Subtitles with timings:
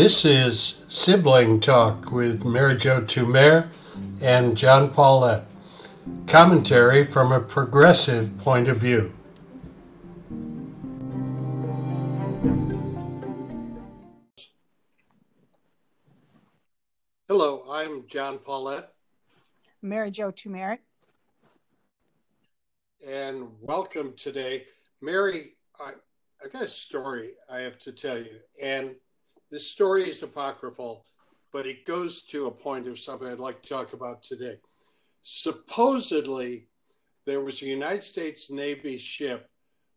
[0.00, 3.68] This is Sibling Talk with Mary Jo Tumer
[4.22, 5.44] and John Paulette.
[6.26, 9.12] Commentary from a progressive point of view.
[17.28, 18.94] Hello, I'm John Paulette.
[19.82, 20.78] Mary Jo Tumer.
[23.06, 24.64] And welcome today.
[25.02, 25.92] Mary, I,
[26.42, 28.38] I got a story I have to tell you.
[28.62, 28.94] And
[29.50, 31.04] this story is apocryphal,
[31.52, 34.58] but it goes to a point of something I'd like to talk about today.
[35.22, 36.68] Supposedly,
[37.26, 39.48] there was a United States Navy ship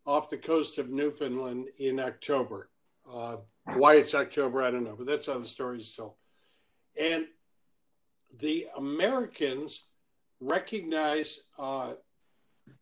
[0.06, 2.70] off the coast of Newfoundland in October.
[3.10, 3.38] Uh,
[3.76, 6.16] why it's October, I don't know, but that's how the story is told.
[7.00, 7.26] And
[8.40, 9.86] the Americans
[10.40, 11.94] recognize uh,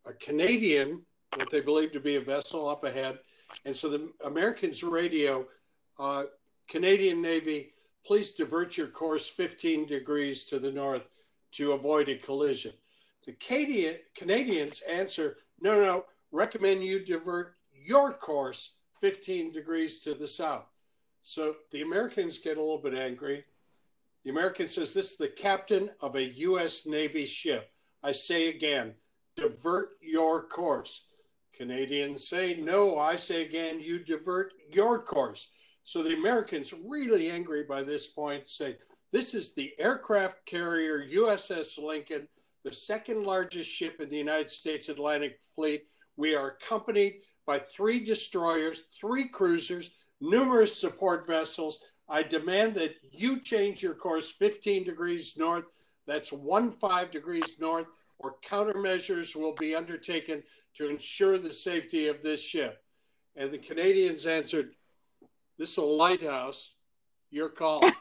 [0.05, 1.03] a Canadian,
[1.35, 3.19] what they believe to be a vessel up ahead.
[3.65, 5.45] And so the Americans radio
[5.99, 6.23] uh,
[6.71, 7.73] Canadian Navy,
[8.05, 11.03] please divert your course 15 degrees to the north
[11.51, 12.71] to avoid a collision.
[13.25, 20.29] The Canadian, Canadians answer, no, no, recommend you divert your course 15 degrees to the
[20.29, 20.63] south.
[21.21, 23.43] So the Americans get a little bit angry.
[24.23, 26.85] The American says, This is the captain of a U.S.
[26.85, 27.69] Navy ship.
[28.01, 28.93] I say again,
[29.35, 31.01] divert your course.
[31.53, 35.49] Canadians say, No, I say again, you divert your course.
[35.83, 38.77] So the Americans, really angry by this point, say,
[39.11, 42.27] This is the aircraft carrier USS Lincoln,
[42.63, 45.83] the second largest ship in the United States Atlantic Fleet.
[46.17, 51.79] We are accompanied by three destroyers, three cruisers, numerous support vessels.
[52.07, 55.65] I demand that you change your course 15 degrees north.
[56.05, 57.87] That's one five degrees north,
[58.19, 60.43] or countermeasures will be undertaken
[60.75, 62.77] to ensure the safety of this ship.
[63.35, 64.71] And the Canadians answered,
[65.61, 66.71] this is a lighthouse.
[67.29, 67.83] Your call.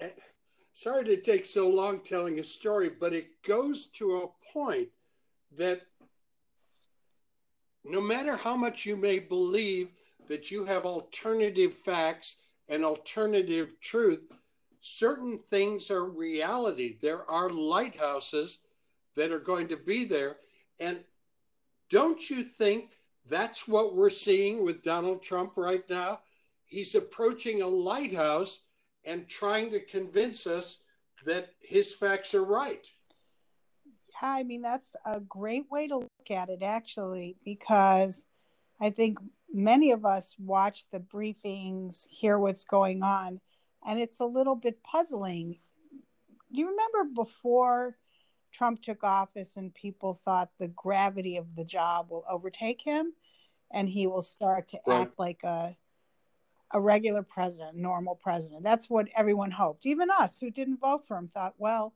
[0.00, 0.08] Eh,
[0.72, 4.88] sorry to take so long telling a story, but it goes to a point
[5.56, 5.82] that
[7.84, 9.90] no matter how much you may believe
[10.28, 12.36] that you have alternative facts
[12.68, 14.22] and alternative truth,
[14.80, 16.98] certain things are reality.
[17.00, 18.58] There are lighthouses
[19.16, 20.36] that are going to be there.
[20.80, 21.00] And
[21.90, 22.90] don't you think
[23.28, 26.20] that's what we're seeing with Donald Trump right now.
[26.64, 28.60] He's approaching a lighthouse
[29.04, 30.82] and trying to convince us
[31.24, 32.86] that his facts are right.
[34.22, 38.24] Yeah, I mean, that's a great way to look at it, actually, because
[38.80, 39.18] I think
[39.52, 43.40] many of us watch the briefings, hear what's going on,
[43.86, 45.58] and it's a little bit puzzling.
[46.50, 47.96] You remember before
[48.52, 53.12] Trump took office and people thought the gravity of the job will overtake him
[53.70, 55.02] and he will start to right.
[55.02, 55.76] act like a
[56.74, 58.62] a regular president, normal president.
[58.62, 59.84] That's what everyone hoped.
[59.84, 61.92] Even us who didn't vote for him thought, well,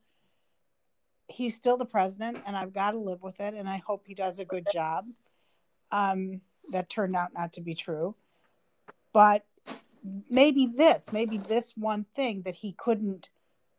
[1.27, 4.13] he's still the president and I've got to live with it and I hope he
[4.13, 5.05] does a good job.
[5.91, 6.41] Um,
[6.71, 8.15] that turned out not to be true.
[9.13, 9.45] But
[10.29, 13.29] maybe this, maybe this one thing that he couldn't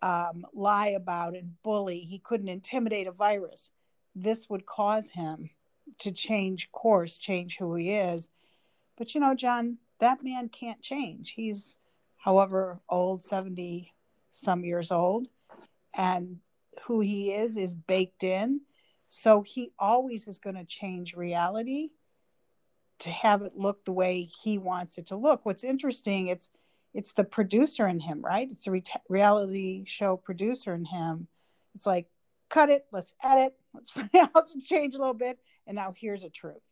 [0.02, 3.70] um, lie about and bully, he couldn't intimidate a virus,
[4.14, 5.50] this would cause him
[5.98, 8.28] to change course, change who he is.
[8.96, 11.32] But you know, John, that man can't change.
[11.32, 11.68] He's,
[12.16, 13.92] however old, 70
[14.30, 15.28] some years old,
[15.96, 16.38] and
[16.84, 18.60] who he is is baked in.
[19.08, 21.90] So he always is going to change reality
[23.00, 25.46] to have it look the way he wants it to look.
[25.46, 26.50] What's interesting, it's
[26.94, 28.48] it's the producer in him, right?
[28.50, 31.28] It's a re- reality show producer in him.
[31.74, 32.06] It's like,
[32.48, 33.92] cut it, let's edit, let's,
[34.34, 36.66] let's change a little bit, and now here's a truth.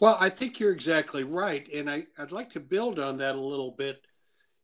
[0.00, 1.68] Well, I think you're exactly right.
[1.72, 4.00] And I, I'd like to build on that a little bit.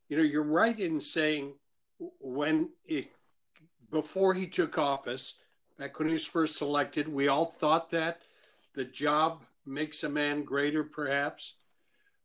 [0.09, 1.55] You know, you're right in saying
[2.21, 3.09] when it,
[3.91, 5.35] before he took office,
[5.79, 8.23] back when he was first elected, we all thought that
[8.75, 11.55] the job makes a man greater, perhaps.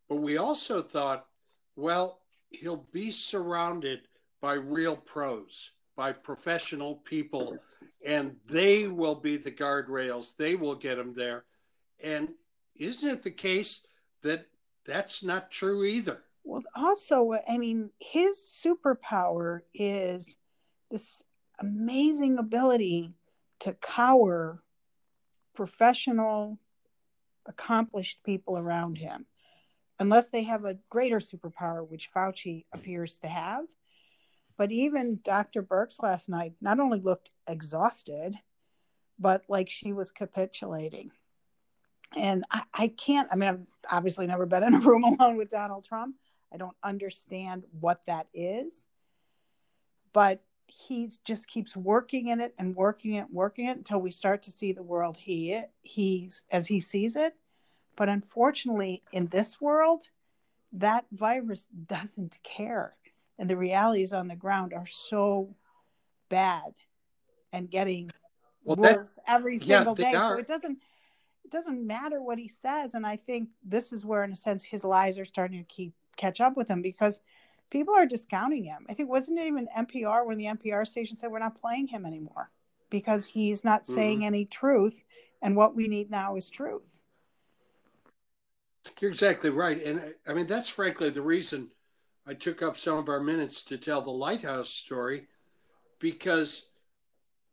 [0.07, 1.25] But we also thought,
[1.79, 4.01] well, he'll be surrounded
[4.41, 7.59] by real pros, by professional people
[8.05, 10.35] and they will be the guardrails.
[10.35, 11.45] They will get him there.
[12.01, 12.29] And
[12.75, 13.85] isn't it the case
[14.23, 14.45] that
[14.85, 16.23] that's not true either?
[16.43, 20.37] Well, also, I mean, his superpower is
[20.89, 21.21] this
[21.59, 23.13] amazing ability
[23.59, 24.63] to cower
[25.53, 26.57] professional,
[27.45, 29.25] accomplished people around him,
[29.99, 33.65] unless they have a greater superpower, which Fauci appears to have.
[34.57, 35.63] But even Dr.
[35.63, 38.35] Birx last night not only looked exhausted,
[39.19, 41.11] but like she was capitulating.
[42.15, 43.61] and I, I can't i mean i've
[43.91, 46.15] obviously never been in a room alone with donald trump
[46.53, 48.87] i don't understand what that is
[50.13, 54.11] but he just keeps working in it and working it and working it until we
[54.11, 57.35] start to see the world he he's as he sees it
[57.99, 60.05] but unfortunately in this world
[60.71, 62.95] that virus doesn't care.
[63.37, 65.55] And the realities on the ground are so
[66.29, 66.73] bad
[67.51, 68.11] and getting
[68.63, 70.17] well, worse that, every single yeah, day.
[70.17, 70.35] Are.
[70.35, 70.79] so it doesn't
[71.43, 72.93] it doesn't matter what he says.
[72.93, 75.93] And i think this is where in a sense his lies are starting to keep
[76.15, 77.19] catch up with him because
[77.69, 78.85] people are discounting him.
[78.89, 82.05] I think wasn't it even npr when the npr station said we're not playing him
[82.05, 82.49] anymore
[82.89, 83.93] because he's not mm-hmm.
[83.93, 85.01] saying any truth
[85.41, 87.01] and what we need now is truth
[89.01, 91.69] you're exactly right and i mean that's frankly the reason
[92.27, 95.27] i took up some of our minutes to tell the lighthouse story
[95.99, 96.69] because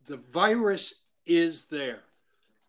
[0.07, 2.03] the virus is there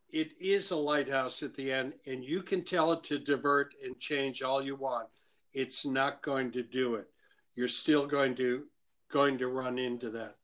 [0.09, 3.99] it is a lighthouse at the end, and you can tell it to divert and
[3.99, 5.07] change all you want.
[5.53, 7.07] It's not going to do it.
[7.55, 8.65] You're still going to
[9.09, 10.35] going to run into that.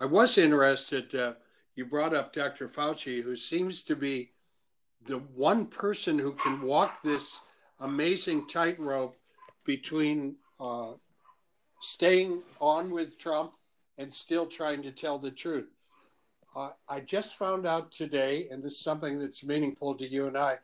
[0.00, 1.14] I was interested.
[1.14, 1.34] Uh,
[1.74, 2.68] you brought up Dr.
[2.68, 4.32] Fauci, who seems to be
[5.06, 7.40] the one person who can walk this
[7.80, 9.16] amazing tightrope
[9.64, 10.92] between uh,
[11.80, 13.52] staying on with Trump
[13.98, 15.68] and still trying to tell the truth.
[16.54, 20.36] Uh, I just found out today, and this is something that's meaningful to you and
[20.36, 20.58] I.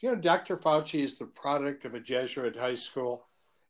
[0.00, 0.56] You know, Dr.
[0.56, 3.24] Fauci is the product of a Jesuit high school.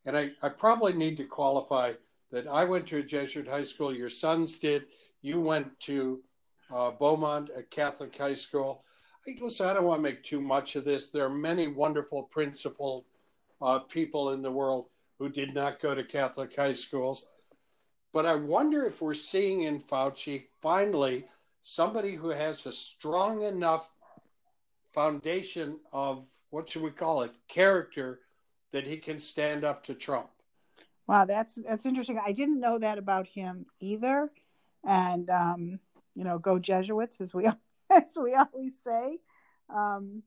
[0.04, 1.92] And I, I probably need to qualify
[2.30, 4.84] that I went to a Jesuit high school, your sons did.
[5.22, 6.20] You went to
[6.72, 8.84] uh, Beaumont, a Catholic high school.
[9.40, 11.10] Listen, I don't want to make too much of this.
[11.10, 13.04] There are many wonderful, principled
[13.60, 14.86] uh, people in the world
[15.18, 17.26] who did not go to Catholic high schools.
[18.12, 21.26] But I wonder if we're seeing in Fauci finally
[21.62, 23.90] somebody who has a strong enough
[24.92, 28.20] foundation of what should we call it character
[28.72, 30.30] that he can stand up to Trump.
[31.06, 32.18] Wow, that's that's interesting.
[32.24, 34.30] I didn't know that about him either,
[34.84, 35.80] and um,
[36.14, 37.46] you know, go Jesuits as we
[37.90, 39.18] as we always say.
[39.68, 40.22] Um,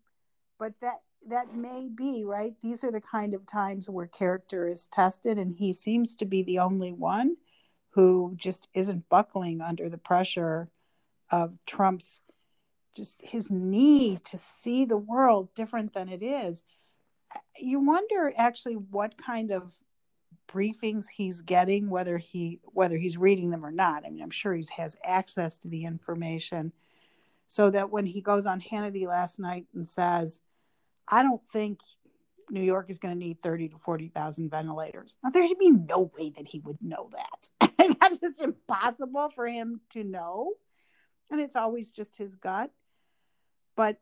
[0.60, 2.56] but that that may be right.
[2.64, 6.44] These are the kind of times where character is tested, and he seems to be
[6.44, 7.38] the only one
[7.92, 10.70] who just isn't buckling under the pressure
[11.30, 12.22] of Trump's
[12.96, 16.64] just his need to see the world different than it is.
[17.58, 19.72] You wonder actually what kind of
[20.48, 24.06] briefings he's getting, whether he whether he's reading them or not.
[24.06, 26.74] I mean, I'm sure he has access to the information,
[27.52, 30.40] so that when he goes on Hannity last night and says,
[31.08, 31.80] "I don't think
[32.50, 36.32] New York is going to need 30 to 40,000 ventilators," now there'd be no way
[36.32, 37.70] that he would know that.
[38.00, 40.54] That's just impossible for him to know
[41.32, 42.70] and it's always just his gut.
[43.76, 43.98] But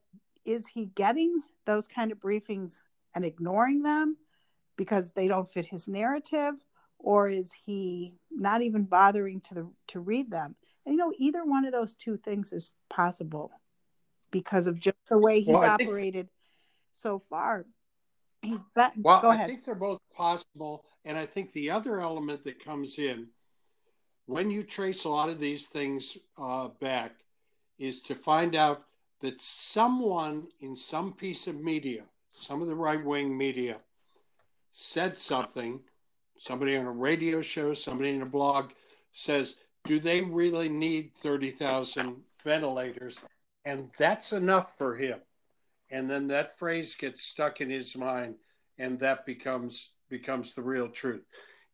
[0.45, 2.81] is he getting those kind of briefings
[3.13, 4.17] and ignoring them
[4.75, 6.55] because they don't fit his narrative?
[6.97, 10.55] Or is he not even bothering to the, to read them?
[10.85, 13.51] And you know, either one of those two things is possible
[14.31, 16.31] because of just the way he's well, operated think,
[16.93, 17.65] so far.
[18.41, 19.25] He's bet- well.
[19.25, 23.27] I think they're both possible, and I think the other element that comes in
[24.29, 27.15] when you trace a lot of these things uh, back
[27.79, 28.83] is to find out
[29.21, 33.77] that someone in some piece of media, some of the right wing media,
[34.71, 35.79] said something,
[36.37, 38.69] somebody on a radio show, somebody in a blog
[39.13, 39.55] says,
[39.85, 43.19] Do they really need 30,000 ventilators?
[43.65, 45.19] And that's enough for him.
[45.89, 48.35] And then that phrase gets stuck in his mind,
[48.77, 51.23] and that becomes becomes the real truth.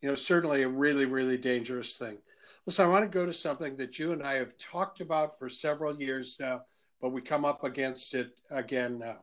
[0.01, 2.17] You know, certainly a really, really dangerous thing.
[2.65, 5.49] Listen, I want to go to something that you and I have talked about for
[5.49, 6.63] several years now,
[7.01, 9.19] but we come up against it again now.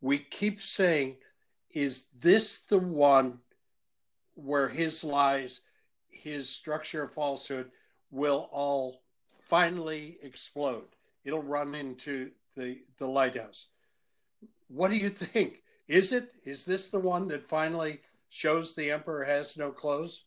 [0.00, 1.16] We keep saying,
[1.70, 3.40] is this the one
[4.34, 5.60] where his lies,
[6.08, 7.70] his structure of falsehood
[8.10, 9.02] will all
[9.48, 10.88] finally explode?
[11.24, 13.66] It'll run into the, the lighthouse.
[14.68, 15.62] What do you think?
[15.88, 16.32] Is it?
[16.44, 20.24] Is this the one that finally shows the emperor has no clothes?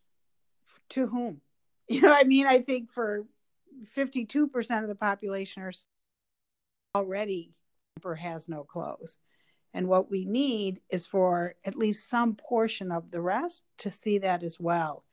[0.89, 1.41] To whom?
[1.89, 3.25] You know, I mean, I think for
[3.97, 5.73] 52% of the population are
[6.95, 7.51] already
[7.97, 9.17] emperor has no clothes.
[9.73, 14.19] And what we need is for at least some portion of the rest to see
[14.19, 15.03] that as well.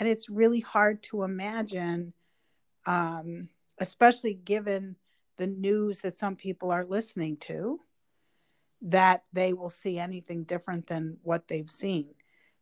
[0.00, 2.14] And it's really hard to imagine,
[2.86, 4.96] um, especially given
[5.36, 7.80] the news that some people are listening to,
[8.80, 12.14] that they will see anything different than what they've seen.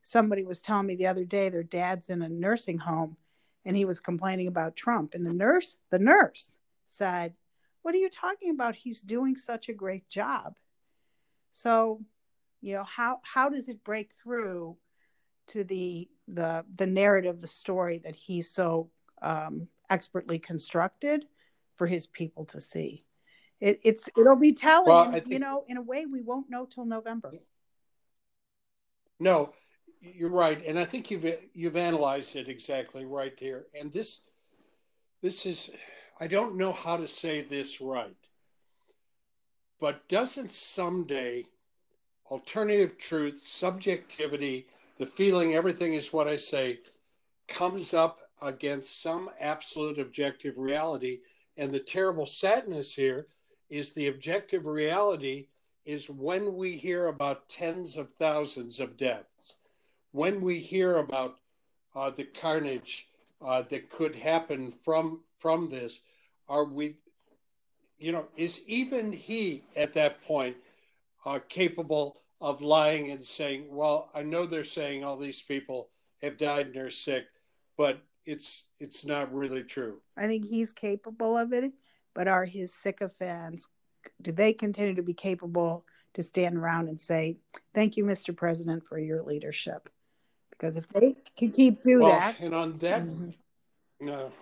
[0.02, 3.16] Somebody was telling me the other day their dad's in a nursing home
[3.64, 5.14] and he was complaining about Trump.
[5.14, 7.34] And the nurse, the nurse said,
[7.82, 8.74] What are you talking about?
[8.74, 10.56] He's doing such a great job.
[11.52, 12.00] So,
[12.60, 14.76] you know, how how does it break through
[15.48, 18.90] to the the the narrative, the story that he's so
[19.22, 21.26] um, expertly constructed
[21.76, 23.04] for his people to see?
[23.60, 24.88] It, it's it'll be telling.
[24.88, 27.32] Well, think, you know, in a way, we won't know till November.
[29.18, 29.52] No,
[30.00, 33.66] you're right, and I think you've you've analyzed it exactly right there.
[33.78, 34.20] And this
[35.22, 35.70] this is
[36.20, 38.16] I don't know how to say this right,
[39.80, 41.46] but doesn't someday
[42.30, 44.66] alternative truth, subjectivity,
[44.98, 46.80] the feeling everything is what I say,
[47.46, 51.20] comes up against some absolute objective reality.
[51.56, 53.26] And the terrible sadness here
[53.70, 55.46] is the objective reality
[55.84, 59.56] is when we hear about tens of thousands of deaths,
[60.12, 61.36] when we hear about
[61.94, 63.08] uh, the carnage
[63.40, 66.00] uh, that could happen from from this,
[66.48, 66.96] are we,
[67.98, 70.56] you know, is even he at that point
[71.24, 75.90] uh, capable of lying and saying, well, I know they're saying all these people
[76.22, 77.24] have died and are sick,
[77.76, 80.00] but it's it's not really true.
[80.16, 81.72] I think he's capable of it,
[82.14, 83.68] but are his sycophants
[84.20, 87.38] do they continue to be capable to stand around and say,
[87.74, 88.36] "Thank you, Mr.
[88.36, 89.88] President, for your leadership"?
[90.50, 93.30] Because if they can keep do well, that, and on that, mm-hmm.
[94.00, 94.32] no,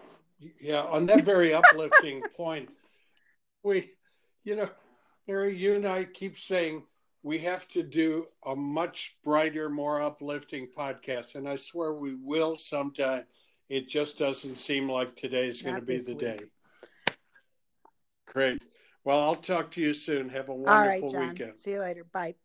[0.60, 2.70] yeah, on that very uplifting point,
[3.62, 3.90] we,
[4.44, 4.70] you know,
[5.28, 6.84] Mary, you and I keep saying
[7.26, 11.34] we have to do a much brighter, more uplifting podcast.
[11.34, 13.24] And I swear we will sometime.
[13.68, 16.20] It just doesn't seem like today's going to be the week.
[16.20, 16.38] day.
[18.26, 18.62] Great.
[19.02, 20.28] Well, I'll talk to you soon.
[20.28, 21.28] Have a wonderful All right, John.
[21.30, 21.58] weekend.
[21.58, 22.04] See you later.
[22.04, 22.36] Bye.